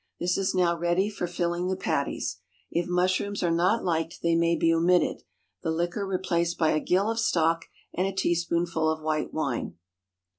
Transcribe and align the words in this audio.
This 0.19 0.35
is 0.35 0.55
now 0.55 0.75
ready 0.75 1.11
for 1.11 1.27
filling 1.27 1.67
the 1.67 1.75
patties. 1.75 2.39
If 2.71 2.87
mushrooms 2.87 3.43
are 3.43 3.51
not 3.51 3.83
liked 3.85 4.23
they 4.23 4.33
may 4.35 4.55
be 4.55 4.73
omitted, 4.73 5.21
the 5.61 5.69
liquor 5.69 6.07
replaced 6.07 6.57
by 6.57 6.71
a 6.71 6.79
gill 6.79 7.07
of 7.11 7.19
stock 7.19 7.65
and 7.93 8.07
a 8.07 8.11
teaspoonful 8.11 8.89
of 8.89 9.03
white 9.03 9.31
wine. 9.31 9.75